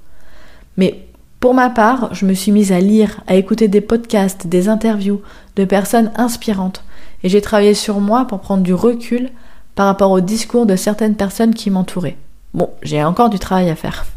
Mais 0.77 1.05
pour 1.39 1.53
ma 1.53 1.69
part, 1.69 2.11
je 2.13 2.25
me 2.25 2.33
suis 2.33 2.51
mise 2.51 2.71
à 2.71 2.79
lire, 2.79 3.21
à 3.27 3.35
écouter 3.35 3.67
des 3.67 3.81
podcasts, 3.81 4.47
des 4.47 4.67
interviews 4.67 5.21
de 5.55 5.63
personnes 5.63 6.11
inspirantes, 6.15 6.83
et 7.23 7.29
j'ai 7.29 7.39
travaillé 7.39 7.75
sur 7.75 7.99
moi 7.99 8.25
pour 8.25 8.39
prendre 8.39 8.63
du 8.63 8.73
recul 8.73 9.29
par 9.75 9.85
rapport 9.85 10.09
au 10.09 10.21
discours 10.21 10.65
de 10.65 10.75
certaines 10.75 11.15
personnes 11.15 11.53
qui 11.53 11.69
m'entouraient. 11.69 12.17
Bon, 12.55 12.71
j'ai 12.81 13.03
encore 13.03 13.29
du 13.29 13.37
travail 13.37 13.69
à 13.69 13.75
faire, 13.75 14.07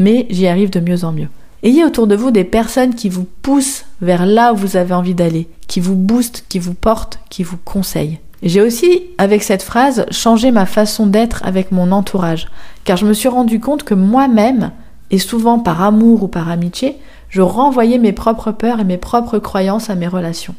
mais 0.00 0.26
j'y 0.30 0.48
arrive 0.48 0.70
de 0.70 0.80
mieux 0.80 1.04
en 1.04 1.12
mieux. 1.12 1.28
Ayez 1.62 1.84
autour 1.84 2.08
de 2.08 2.16
vous 2.16 2.32
des 2.32 2.44
personnes 2.44 2.96
qui 2.96 3.08
vous 3.08 3.26
poussent 3.40 3.84
vers 4.00 4.26
là 4.26 4.52
où 4.52 4.56
vous 4.56 4.76
avez 4.76 4.94
envie 4.94 5.14
d'aller, 5.14 5.48
qui 5.68 5.78
vous 5.78 5.94
boostent, 5.94 6.44
qui 6.48 6.58
vous 6.58 6.74
portent, 6.74 7.20
qui 7.30 7.44
vous 7.44 7.58
conseillent. 7.64 8.18
J'ai 8.44 8.60
aussi, 8.60 9.04
avec 9.16 9.42
cette 9.42 9.62
phrase, 9.62 10.04
changé 10.10 10.50
ma 10.50 10.66
façon 10.66 11.06
d'être 11.06 11.42
avec 11.46 11.72
mon 11.72 11.92
entourage, 11.92 12.48
car 12.84 12.98
je 12.98 13.06
me 13.06 13.14
suis 13.14 13.28
rendu 13.28 13.58
compte 13.58 13.84
que 13.84 13.94
moi-même, 13.94 14.70
et 15.10 15.18
souvent 15.18 15.58
par 15.58 15.82
amour 15.82 16.24
ou 16.24 16.28
par 16.28 16.50
amitié, 16.50 16.98
je 17.30 17.40
renvoyais 17.40 17.96
mes 17.96 18.12
propres 18.12 18.52
peurs 18.52 18.80
et 18.80 18.84
mes 18.84 18.98
propres 18.98 19.38
croyances 19.38 19.88
à 19.88 19.94
mes 19.94 20.08
relations. 20.08 20.54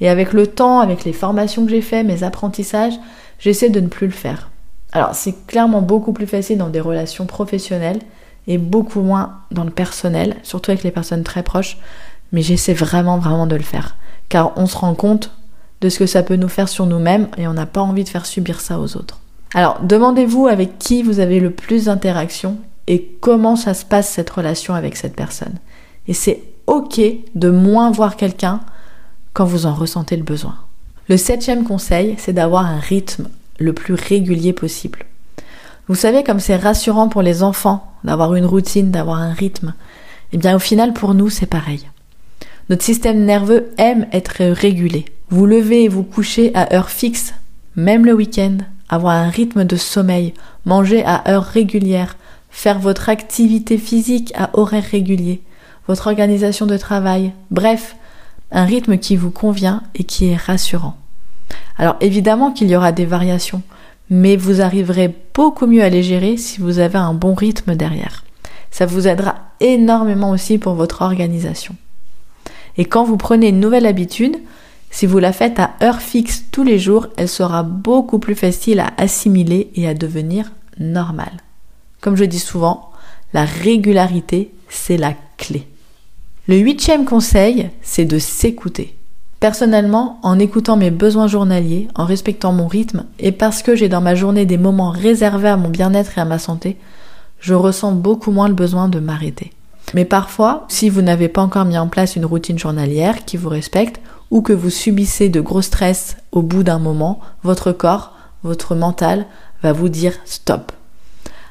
Et 0.00 0.08
avec 0.08 0.32
le 0.32 0.48
temps, 0.48 0.80
avec 0.80 1.04
les 1.04 1.12
formations 1.12 1.64
que 1.64 1.70
j'ai 1.70 1.82
faites, 1.82 2.04
mes 2.04 2.24
apprentissages, 2.24 2.94
j'essaie 3.38 3.70
de 3.70 3.80
ne 3.80 3.86
plus 3.86 4.08
le 4.08 4.12
faire. 4.12 4.50
Alors 4.90 5.14
c'est 5.14 5.46
clairement 5.46 5.82
beaucoup 5.82 6.12
plus 6.12 6.26
facile 6.26 6.58
dans 6.58 6.68
des 6.68 6.80
relations 6.80 7.26
professionnelles 7.26 8.00
et 8.48 8.58
beaucoup 8.58 9.02
moins 9.02 9.34
dans 9.52 9.64
le 9.64 9.70
personnel, 9.70 10.34
surtout 10.42 10.72
avec 10.72 10.82
les 10.82 10.90
personnes 10.90 11.22
très 11.22 11.44
proches, 11.44 11.78
mais 12.32 12.42
j'essaie 12.42 12.74
vraiment 12.74 13.18
vraiment 13.18 13.46
de 13.46 13.54
le 13.54 13.62
faire. 13.62 13.94
Car 14.28 14.52
on 14.56 14.66
se 14.66 14.76
rend 14.76 14.94
compte 14.94 15.30
de 15.84 15.90
ce 15.90 15.98
que 15.98 16.06
ça 16.06 16.22
peut 16.22 16.36
nous 16.36 16.48
faire 16.48 16.70
sur 16.70 16.86
nous-mêmes 16.86 17.28
et 17.36 17.46
on 17.46 17.52
n'a 17.52 17.66
pas 17.66 17.82
envie 17.82 18.04
de 18.04 18.08
faire 18.08 18.24
subir 18.24 18.62
ça 18.62 18.80
aux 18.80 18.96
autres. 18.96 19.20
Alors 19.52 19.80
demandez-vous 19.82 20.46
avec 20.46 20.78
qui 20.78 21.02
vous 21.02 21.20
avez 21.20 21.40
le 21.40 21.50
plus 21.50 21.84
d'interactions 21.84 22.56
et 22.86 23.16
comment 23.20 23.54
ça 23.54 23.74
se 23.74 23.84
passe 23.84 24.08
cette 24.08 24.30
relation 24.30 24.74
avec 24.74 24.96
cette 24.96 25.14
personne. 25.14 25.56
Et 26.08 26.14
c'est 26.14 26.42
ok 26.66 27.02
de 27.34 27.50
moins 27.50 27.90
voir 27.90 28.16
quelqu'un 28.16 28.60
quand 29.34 29.44
vous 29.44 29.66
en 29.66 29.74
ressentez 29.74 30.16
le 30.16 30.22
besoin. 30.22 30.56
Le 31.10 31.18
septième 31.18 31.64
conseil, 31.64 32.14
c'est 32.16 32.32
d'avoir 32.32 32.64
un 32.64 32.78
rythme 32.78 33.28
le 33.58 33.74
plus 33.74 33.92
régulier 33.92 34.54
possible. 34.54 35.00
Vous 35.86 35.94
savez 35.94 36.24
comme 36.24 36.40
c'est 36.40 36.56
rassurant 36.56 37.10
pour 37.10 37.20
les 37.20 37.42
enfants 37.42 37.92
d'avoir 38.04 38.34
une 38.36 38.46
routine, 38.46 38.90
d'avoir 38.90 39.18
un 39.18 39.34
rythme. 39.34 39.74
Eh 40.32 40.38
bien 40.38 40.56
au 40.56 40.60
final 40.60 40.94
pour 40.94 41.12
nous 41.12 41.28
c'est 41.28 41.44
pareil. 41.44 41.86
Notre 42.70 42.82
système 42.84 43.26
nerveux 43.26 43.74
aime 43.76 44.06
être 44.12 44.42
régulé. 44.42 45.04
Vous 45.30 45.46
levez 45.46 45.84
et 45.84 45.88
vous 45.88 46.02
couchez 46.02 46.54
à 46.54 46.74
heure 46.74 46.90
fixe, 46.90 47.34
même 47.76 48.04
le 48.04 48.12
week-end, 48.12 48.58
avoir 48.88 49.14
un 49.14 49.28
rythme 49.28 49.64
de 49.64 49.76
sommeil, 49.76 50.34
manger 50.64 51.02
à 51.04 51.28
heure 51.30 51.44
régulière, 51.44 52.16
faire 52.50 52.78
votre 52.78 53.08
activité 53.08 53.78
physique 53.78 54.32
à 54.36 54.50
horaire 54.52 54.84
régulier, 54.84 55.40
votre 55.88 56.06
organisation 56.06 56.66
de 56.66 56.76
travail, 56.76 57.32
bref, 57.50 57.96
un 58.52 58.64
rythme 58.64 58.98
qui 58.98 59.16
vous 59.16 59.30
convient 59.30 59.82
et 59.94 60.04
qui 60.04 60.26
est 60.26 60.36
rassurant. 60.36 60.96
Alors 61.78 61.96
évidemment 62.00 62.52
qu'il 62.52 62.68
y 62.68 62.76
aura 62.76 62.92
des 62.92 63.06
variations, 63.06 63.62
mais 64.10 64.36
vous 64.36 64.60
arriverez 64.60 65.12
beaucoup 65.34 65.66
mieux 65.66 65.82
à 65.82 65.88
les 65.88 66.02
gérer 66.02 66.36
si 66.36 66.60
vous 66.60 66.78
avez 66.78 66.98
un 66.98 67.14
bon 67.14 67.34
rythme 67.34 67.74
derrière. 67.74 68.24
Ça 68.70 68.86
vous 68.86 69.08
aidera 69.08 69.36
énormément 69.60 70.30
aussi 70.30 70.58
pour 70.58 70.74
votre 70.74 71.02
organisation. 71.02 71.74
Et 72.76 72.84
quand 72.84 73.04
vous 73.04 73.16
prenez 73.16 73.48
une 73.48 73.60
nouvelle 73.60 73.86
habitude, 73.86 74.36
si 74.94 75.06
vous 75.06 75.18
la 75.18 75.32
faites 75.32 75.58
à 75.58 75.72
heure 75.82 76.00
fixe 76.00 76.44
tous 76.52 76.62
les 76.62 76.78
jours, 76.78 77.08
elle 77.16 77.28
sera 77.28 77.64
beaucoup 77.64 78.20
plus 78.20 78.36
facile 78.36 78.78
à 78.78 78.92
assimiler 78.96 79.72
et 79.74 79.88
à 79.88 79.92
devenir 79.92 80.52
normale. 80.78 81.42
Comme 82.00 82.14
je 82.14 82.22
dis 82.22 82.38
souvent, 82.38 82.92
la 83.32 83.44
régularité, 83.44 84.54
c'est 84.68 84.96
la 84.96 85.14
clé. 85.36 85.66
Le 86.46 86.58
huitième 86.58 87.06
conseil, 87.06 87.70
c'est 87.82 88.04
de 88.04 88.20
s'écouter. 88.20 88.94
Personnellement, 89.40 90.20
en 90.22 90.38
écoutant 90.38 90.76
mes 90.76 90.92
besoins 90.92 91.26
journaliers, 91.26 91.88
en 91.96 92.04
respectant 92.04 92.52
mon 92.52 92.68
rythme, 92.68 93.04
et 93.18 93.32
parce 93.32 93.64
que 93.64 93.74
j'ai 93.74 93.88
dans 93.88 94.00
ma 94.00 94.14
journée 94.14 94.46
des 94.46 94.58
moments 94.58 94.90
réservés 94.90 95.48
à 95.48 95.56
mon 95.56 95.70
bien-être 95.70 96.18
et 96.18 96.20
à 96.20 96.24
ma 96.24 96.38
santé, 96.38 96.76
je 97.40 97.54
ressens 97.54 97.90
beaucoup 97.90 98.30
moins 98.30 98.46
le 98.46 98.54
besoin 98.54 98.88
de 98.88 99.00
m'arrêter. 99.00 99.50
Mais 99.92 100.04
parfois, 100.04 100.66
si 100.68 100.88
vous 100.88 101.02
n'avez 101.02 101.28
pas 101.28 101.42
encore 101.42 101.64
mis 101.64 101.78
en 101.78 101.88
place 101.88 102.14
une 102.14 102.24
routine 102.24 102.60
journalière 102.60 103.24
qui 103.24 103.36
vous 103.36 103.48
respecte, 103.48 104.00
ou 104.34 104.42
que 104.42 104.52
vous 104.52 104.68
subissez 104.68 105.28
de 105.28 105.40
gros 105.40 105.62
stress 105.62 106.16
au 106.32 106.42
bout 106.42 106.64
d'un 106.64 106.80
moment, 106.80 107.20
votre 107.44 107.70
corps, 107.70 108.12
votre 108.42 108.74
mental 108.74 109.26
va 109.62 109.72
vous 109.72 109.88
dire 109.88 110.12
stop. 110.24 110.72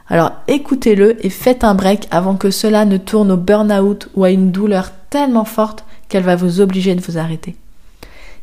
Alors 0.10 0.34
écoutez-le 0.50 1.26
et 1.26 1.30
faites 1.30 1.64
un 1.64 1.76
break 1.76 2.10
avant 2.12 2.36
que 2.36 2.52
cela 2.52 2.84
ne 2.84 2.98
tourne 2.98 3.32
au 3.32 3.38
burn-out 3.38 4.10
ou 4.16 4.26
à 4.26 4.32
une 4.32 4.52
douleur 4.52 4.92
tellement 5.10 5.46
forte 5.46 5.86
qu'elle 6.10 6.24
va 6.24 6.36
vous 6.36 6.60
obliger 6.60 6.94
de 6.94 7.00
vous 7.00 7.18
arrêter. 7.18 7.56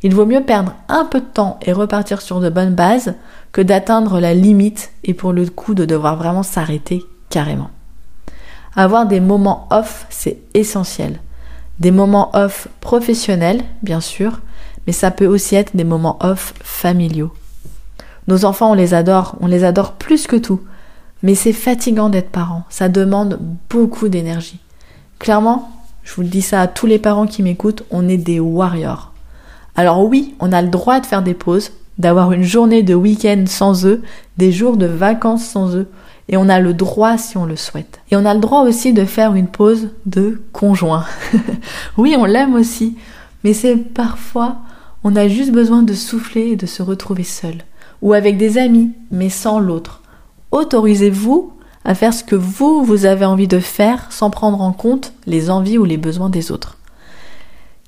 Il 0.02 0.14
vaut 0.14 0.24
mieux 0.24 0.42
perdre 0.42 0.72
un 0.88 1.04
peu 1.04 1.20
de 1.20 1.26
temps 1.26 1.60
et 1.60 1.74
repartir 1.74 2.22
sur 2.22 2.40
de 2.40 2.48
bonnes 2.48 2.74
bases 2.74 3.12
que 3.52 3.60
d'atteindre 3.60 4.20
la 4.20 4.32
limite 4.32 4.92
et 5.04 5.12
pour 5.12 5.34
le 5.34 5.44
coup 5.50 5.74
de 5.74 5.84
devoir 5.84 6.16
vraiment 6.16 6.42
s'arrêter 6.42 7.02
carrément. 7.28 7.70
Avoir 8.74 9.04
des 9.04 9.20
moments 9.20 9.68
off, 9.70 10.06
c'est 10.08 10.38
essentiel. 10.54 11.20
Des 11.80 11.90
moments 11.90 12.30
off 12.34 12.68
professionnels, 12.80 13.62
bien 13.82 14.00
sûr, 14.00 14.40
mais 14.86 14.92
ça 14.92 15.10
peut 15.10 15.26
aussi 15.26 15.56
être 15.56 15.74
des 15.74 15.84
moments 15.84 16.18
off 16.20 16.54
familiaux. 16.62 17.32
Nos 18.28 18.44
enfants, 18.44 18.70
on 18.70 18.74
les 18.74 18.94
adore, 18.94 19.36
on 19.40 19.46
les 19.46 19.64
adore 19.64 19.92
plus 19.92 20.26
que 20.26 20.36
tout. 20.36 20.60
Mais 21.22 21.34
c'est 21.34 21.52
fatigant 21.52 22.08
d'être 22.08 22.30
parent, 22.30 22.64
ça 22.70 22.88
demande 22.88 23.38
beaucoup 23.68 24.08
d'énergie. 24.08 24.60
Clairement, 25.18 25.70
je 26.02 26.14
vous 26.14 26.22
le 26.22 26.28
dis 26.28 26.42
ça 26.42 26.62
à 26.62 26.66
tous 26.66 26.86
les 26.86 26.98
parents 26.98 27.26
qui 27.26 27.42
m'écoutent, 27.42 27.84
on 27.90 28.08
est 28.08 28.16
des 28.16 28.40
warriors. 28.40 29.12
Alors 29.74 30.04
oui, 30.04 30.34
on 30.40 30.52
a 30.52 30.62
le 30.62 30.68
droit 30.68 31.00
de 31.00 31.06
faire 31.06 31.22
des 31.22 31.34
pauses, 31.34 31.72
d'avoir 31.98 32.32
une 32.32 32.42
journée 32.42 32.82
de 32.82 32.94
week-end 32.94 33.44
sans 33.46 33.86
eux, 33.86 34.02
des 34.38 34.52
jours 34.52 34.76
de 34.76 34.86
vacances 34.86 35.44
sans 35.44 35.76
eux, 35.76 35.88
et 36.30 36.38
on 36.38 36.48
a 36.48 36.60
le 36.60 36.72
droit 36.72 37.18
si 37.18 37.36
on 37.36 37.44
le 37.44 37.56
souhaite. 37.56 38.00
Et 38.10 38.16
on 38.16 38.24
a 38.24 38.32
le 38.32 38.40
droit 38.40 38.62
aussi 38.62 38.94
de 38.94 39.04
faire 39.04 39.34
une 39.34 39.48
pause 39.48 39.90
de 40.06 40.40
conjoint. 40.52 41.04
oui, 41.98 42.16
on 42.16 42.24
l'aime 42.24 42.54
aussi, 42.54 42.96
mais 43.44 43.52
c'est 43.52 43.76
parfois, 43.76 44.56
on 45.04 45.16
a 45.16 45.28
juste 45.28 45.52
besoin 45.52 45.82
de 45.82 45.92
souffler 45.92 46.52
et 46.52 46.56
de 46.56 46.66
se 46.66 46.82
retrouver 46.82 47.24
seul, 47.24 47.56
ou 48.00 48.14
avec 48.14 48.38
des 48.38 48.56
amis, 48.56 48.92
mais 49.10 49.28
sans 49.28 49.58
l'autre 49.58 50.00
autorisez-vous 50.52 51.52
à 51.84 51.94
faire 51.94 52.12
ce 52.12 52.24
que 52.24 52.36
vous, 52.36 52.84
vous 52.84 53.06
avez 53.06 53.24
envie 53.24 53.48
de 53.48 53.58
faire 53.58 54.10
sans 54.10 54.30
prendre 54.30 54.60
en 54.60 54.72
compte 54.72 55.12
les 55.26 55.50
envies 55.50 55.78
ou 55.78 55.84
les 55.84 55.96
besoins 55.96 56.30
des 56.30 56.52
autres. 56.52 56.76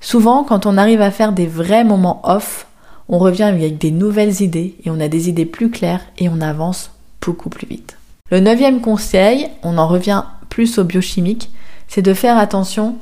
Souvent, 0.01 0.43
quand 0.43 0.65
on 0.65 0.77
arrive 0.77 1.01
à 1.01 1.11
faire 1.11 1.31
des 1.31 1.47
vrais 1.47 1.83
moments 1.83 2.21
off, 2.23 2.67
on 3.07 3.19
revient 3.19 3.43
avec 3.43 3.77
des 3.77 3.91
nouvelles 3.91 4.41
idées 4.41 4.75
et 4.83 4.89
on 4.89 4.99
a 4.99 5.07
des 5.07 5.29
idées 5.29 5.45
plus 5.45 5.69
claires 5.69 6.01
et 6.17 6.29
on 6.29 6.41
avance 6.41 6.91
beaucoup 7.21 7.49
plus 7.49 7.67
vite. 7.67 7.97
Le 8.31 8.39
neuvième 8.39 8.81
conseil, 8.81 9.49
on 9.61 9.77
en 9.77 9.87
revient 9.87 10.23
plus 10.49 10.79
au 10.79 10.83
biochimique, 10.83 11.51
c'est 11.87 12.01
de 12.01 12.13
faire 12.13 12.37
attention 12.37 12.97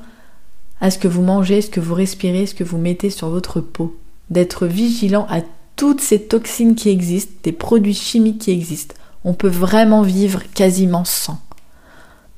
à 0.82 0.92
ce 0.92 0.98
que 0.98 1.08
vous 1.08 1.22
mangez, 1.22 1.62
ce 1.62 1.70
que 1.70 1.80
vous 1.80 1.94
respirez, 1.94 2.46
ce 2.46 2.56
que 2.56 2.64
vous 2.64 2.78
mettez 2.78 3.10
sur 3.10 3.30
votre 3.30 3.62
peau, 3.62 3.96
d'être 4.30 4.66
vigilant 4.66 5.28
à 5.30 5.40
toutes 5.76 6.02
ces 6.02 6.22
toxines 6.22 6.76
qui 6.76 6.90
existent, 6.90 7.34
des 7.44 7.52
produits 7.52 7.94
chimiques 7.94 8.40
qui 8.40 8.52
existent 8.52 8.96
on 9.24 9.34
peut 9.34 9.48
vraiment 9.48 10.02
vivre 10.02 10.42
quasiment 10.54 11.06
sans. 11.06 11.40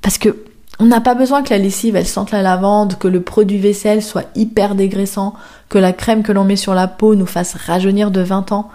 Parce 0.02 0.18
que 0.18 0.44
on 0.80 0.86
n'a 0.86 1.02
pas 1.02 1.16
besoin 1.16 1.44
que 1.44 1.52
la 1.52 1.60
lessive 1.60 1.96
elle 1.96 2.08
sente 2.08 2.32
la 2.32 2.42
lavande, 2.42 2.98
que 2.98 3.08
le 3.08 3.22
produit 3.22 3.60
vaisselle 3.60 4.02
soit 4.02 4.26
hyper 4.36 4.76
dégraissant, 4.76 5.34
que 5.70 5.78
la 5.78 5.94
crème 5.94 6.24
que 6.24 6.32
l'on 6.32 6.44
met 6.44 6.56
sur 6.56 6.74
la 6.74 6.88
peau 6.88 7.16
nous 7.16 7.28
fasse 7.28 7.54
rajeunir 7.54 8.12
de 8.12 8.22
20 8.22 8.52
ans. 8.52 8.70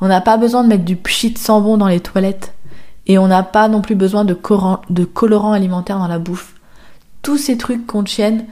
On 0.00 0.08
n'a 0.08 0.20
pas 0.20 0.36
besoin 0.36 0.62
de 0.62 0.68
mettre 0.68 0.84
du 0.84 0.96
pchit 0.96 1.34
sans 1.36 1.60
bon 1.60 1.76
dans 1.76 1.88
les 1.88 2.00
toilettes. 2.00 2.52
Et 3.06 3.18
on 3.18 3.28
n'a 3.28 3.42
pas 3.42 3.68
non 3.68 3.80
plus 3.80 3.94
besoin 3.94 4.24
de, 4.24 4.34
colorants 4.34 5.52
alimentaires 5.52 5.98
dans 5.98 6.08
la 6.08 6.18
bouffe. 6.18 6.54
Tous 7.22 7.38
ces 7.38 7.56
trucs 7.56 7.86
contiennent, 7.86 8.46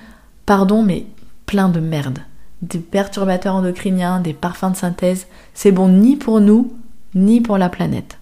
pardon, 0.46 0.82
mais 0.82 1.06
plein 1.46 1.68
de 1.68 1.80
merde. 1.80 2.20
Des 2.62 2.78
perturbateurs 2.78 3.54
endocriniens, 3.54 4.20
des 4.20 4.32
parfums 4.32 4.72
de 4.72 4.76
synthèse. 4.76 5.26
C'est 5.54 5.72
bon 5.72 5.88
ni 5.88 6.16
pour 6.16 6.40
nous, 6.40 6.72
ni 7.14 7.40
pour 7.40 7.56
la 7.56 7.68
planète. 7.68 8.18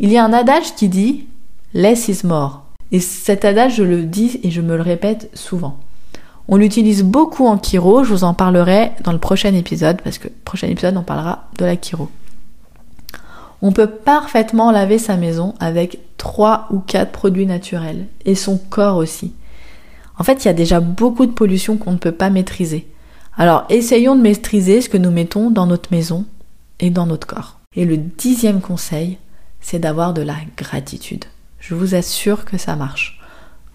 Il 0.00 0.10
y 0.10 0.18
a 0.18 0.24
un 0.24 0.32
adage 0.32 0.74
qui 0.76 0.88
dit 0.88 1.26
less 1.74 2.08
is 2.08 2.26
more. 2.26 2.64
Et 2.92 3.00
cet 3.00 3.44
adage, 3.44 3.76
je 3.76 3.82
le 3.82 4.04
dis 4.04 4.40
et 4.42 4.50
je 4.50 4.60
me 4.60 4.76
le 4.76 4.82
répète 4.82 5.30
souvent. 5.34 5.78
On 6.48 6.56
l'utilise 6.56 7.02
beaucoup 7.02 7.46
en 7.46 7.58
chiro, 7.58 8.04
je 8.04 8.10
vous 8.10 8.24
en 8.24 8.32
parlerai 8.32 8.92
dans 9.04 9.12
le 9.12 9.18
prochain 9.18 9.52
épisode, 9.52 10.00
parce 10.02 10.16
que 10.16 10.28
prochain 10.44 10.68
épisode 10.68 10.96
on 10.96 11.02
parlera 11.02 11.44
de 11.58 11.66
la 11.66 11.76
chiro. 11.76 12.08
On 13.60 13.72
peut 13.72 13.88
parfaitement 13.88 14.70
laver 14.70 14.98
sa 14.98 15.16
maison 15.16 15.54
avec 15.58 15.98
3 16.16 16.68
ou 16.70 16.78
4 16.78 17.10
produits 17.10 17.46
naturels, 17.46 18.06
et 18.24 18.34
son 18.34 18.58
corps 18.58 18.96
aussi. 18.96 19.32
En 20.18 20.24
fait, 20.24 20.44
il 20.44 20.48
y 20.48 20.50
a 20.50 20.54
déjà 20.54 20.80
beaucoup 20.80 21.26
de 21.26 21.32
pollution 21.32 21.76
qu'on 21.76 21.92
ne 21.92 21.98
peut 21.98 22.12
pas 22.12 22.30
maîtriser. 22.30 22.88
Alors 23.36 23.64
essayons 23.68 24.16
de 24.16 24.20
maîtriser 24.20 24.80
ce 24.80 24.88
que 24.88 24.98
nous 24.98 25.12
mettons 25.12 25.50
dans 25.50 25.66
notre 25.66 25.92
maison 25.92 26.24
et 26.80 26.90
dans 26.90 27.06
notre 27.06 27.26
corps. 27.26 27.60
Et 27.76 27.84
le 27.84 27.96
dixième 27.96 28.60
conseil, 28.60 29.18
c'est 29.60 29.78
d'avoir 29.78 30.12
de 30.12 30.22
la 30.22 30.34
gratitude. 30.56 31.24
Je 31.60 31.74
vous 31.74 31.94
assure 31.94 32.44
que 32.44 32.58
ça 32.58 32.74
marche. 32.74 33.20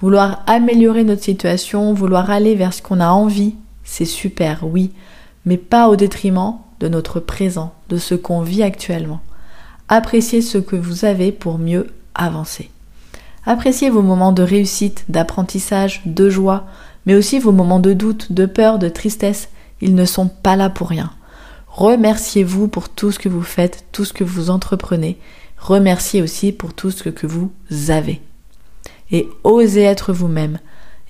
Vouloir 0.02 0.44
améliorer 0.48 1.06
notre 1.06 1.24
situation, 1.24 1.94
vouloir 1.94 2.30
aller 2.30 2.56
vers 2.56 2.74
ce 2.74 2.82
qu'on 2.82 3.00
a 3.00 3.10
envie, 3.10 3.56
c'est 3.86 4.04
super, 4.04 4.66
oui, 4.66 4.92
mais 5.46 5.58
pas 5.58 5.88
au 5.88 5.96
détriment 5.96 6.58
de 6.82 6.90
notre 6.90 7.22
présent, 7.22 7.74
de 7.88 7.98
ce 7.98 8.16
qu'on 8.16 8.42
vit 8.42 8.64
actuellement. 8.64 9.22
Appréciez 9.96 10.42
ce 10.42 10.58
que 10.58 10.76
vous 10.76 11.06
avez 11.06 11.32
pour 11.32 11.60
mieux 11.60 11.86
avancer. 12.16 12.72
Appréciez 13.46 13.92
vos 13.92 14.02
moments 14.02 14.32
de 14.32 14.42
réussite, 14.42 15.06
d'apprentissage, 15.08 16.02
de 16.08 16.32
joie, 16.32 16.66
mais 17.06 17.14
aussi 17.14 17.38
vos 17.38 17.52
moments 17.52 17.80
de 17.80 17.94
doute, 17.94 18.32
de 18.32 18.48
peur, 18.48 18.80
de 18.80 18.90
tristesse. 18.90 19.50
Ils 19.82 19.94
ne 19.94 20.06
sont 20.06 20.30
pas 20.30 20.56
là 20.56 20.72
pour 20.72 20.90
rien. 20.90 21.12
Remerciez-vous 21.68 22.70
pour 22.70 22.90
tout 22.90 23.12
ce 23.12 23.20
que 23.20 23.30
vous 23.30 23.44
faites, 23.44 23.86
tout 23.92 24.04
ce 24.04 24.14
que 24.14 24.24
vous 24.24 24.50
entreprenez. 24.50 25.20
Remerciez 25.60 26.24
aussi 26.24 26.54
pour 26.54 26.74
tout 26.74 26.90
ce 26.90 27.10
que 27.10 27.28
vous 27.28 27.52
avez. 27.90 28.20
Et 29.12 29.30
osez 29.44 29.84
être 29.84 30.12
vous-même, 30.12 30.58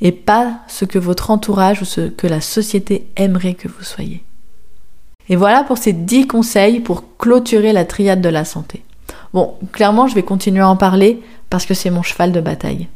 et 0.02 0.12
pas 0.12 0.60
ce 0.68 0.84
que 0.84 1.00
votre 1.00 1.32
entourage 1.32 1.82
ou 1.82 1.86
ce 1.86 2.10
que 2.10 2.28
la 2.28 2.42
société 2.42 3.08
aimerait 3.16 3.54
que 3.54 3.70
vous 3.70 3.86
soyez. 3.86 4.26
Et 5.34 5.36
voilà 5.36 5.64
pour 5.64 5.80
ces 5.80 5.94
10 5.94 6.28
conseils 6.28 6.80
pour 6.80 7.18
clôturer 7.18 7.74
la 7.74 7.86
triade 7.86 8.22
de 8.22 8.30
la 8.30 8.46
santé. 8.46 8.84
Bon, 9.34 9.56
clairement, 9.72 10.06
je 10.08 10.14
vais 10.14 10.22
continuer 10.22 10.60
à 10.60 10.70
en 10.70 10.76
parler 10.76 11.24
parce 11.50 11.66
que 11.66 11.74
c'est 11.74 11.90
mon 11.90 12.04
cheval 12.04 12.32
de 12.32 12.40
bataille. 12.40 12.88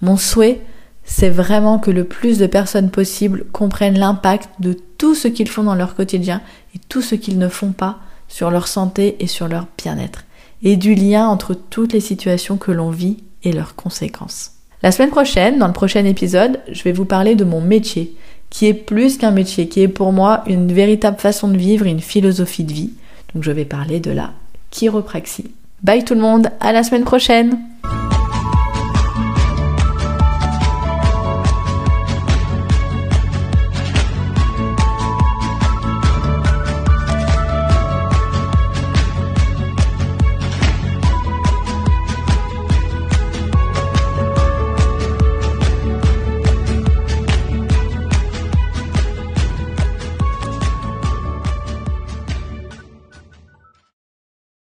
Mon 0.00 0.16
souhait, 0.16 0.60
c'est 1.02 1.28
vraiment 1.28 1.80
que 1.80 1.90
le 1.90 2.04
plus 2.04 2.38
de 2.38 2.46
personnes 2.46 2.92
possible 2.92 3.46
comprennent 3.50 3.98
l'impact 3.98 4.48
de 4.60 4.74
tout 4.96 5.16
ce 5.16 5.26
qu'ils 5.26 5.48
font 5.48 5.64
dans 5.64 5.74
leur 5.74 5.96
quotidien 5.96 6.40
et 6.76 6.78
tout 6.88 7.02
ce 7.02 7.16
qu'ils 7.16 7.38
ne 7.38 7.48
font 7.48 7.72
pas 7.72 7.98
sur 8.28 8.52
leur 8.52 8.68
santé 8.68 9.16
et 9.18 9.26
sur 9.26 9.48
leur 9.48 9.66
bien-être, 9.76 10.22
et 10.62 10.76
du 10.76 10.94
lien 10.94 11.26
entre 11.26 11.52
toutes 11.52 11.94
les 11.94 12.00
situations 12.00 12.58
que 12.58 12.70
l'on 12.70 12.90
vit 12.90 13.24
et 13.42 13.50
leurs 13.50 13.74
conséquences. 13.74 14.52
La 14.84 14.92
semaine 14.92 15.10
prochaine, 15.10 15.58
dans 15.58 15.66
le 15.66 15.72
prochain 15.72 16.04
épisode, 16.04 16.60
je 16.70 16.84
vais 16.84 16.92
vous 16.92 17.06
parler 17.06 17.34
de 17.34 17.44
mon 17.44 17.60
métier, 17.60 18.16
qui 18.52 18.66
est 18.66 18.74
plus 18.74 19.16
qu'un 19.16 19.30
métier, 19.30 19.66
qui 19.66 19.80
est 19.80 19.88
pour 19.88 20.12
moi 20.12 20.44
une 20.46 20.70
véritable 20.72 21.18
façon 21.18 21.48
de 21.48 21.56
vivre, 21.56 21.86
une 21.86 22.00
philosophie 22.00 22.64
de 22.64 22.72
vie. 22.72 22.90
Donc 23.34 23.42
je 23.42 23.50
vais 23.50 23.64
parler 23.64 23.98
de 23.98 24.10
la 24.10 24.32
chiropraxie. 24.70 25.50
Bye 25.82 26.04
tout 26.04 26.14
le 26.14 26.20
monde, 26.20 26.48
à 26.60 26.72
la 26.72 26.82
semaine 26.84 27.04
prochaine 27.04 27.58